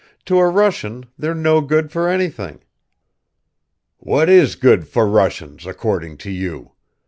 To 0.25 0.39
a 0.39 0.49
Russian 0.49 1.05
they're 1.15 1.35
no 1.35 1.61
good 1.61 1.91
for 1.91 2.09
anything!" 2.09 2.61
"What 3.99 4.29
is 4.29 4.55
good 4.55 4.87
for 4.87 5.05
Russians 5.07 5.67
according 5.67 6.17
to 6.25 6.31
you? 6.31 6.71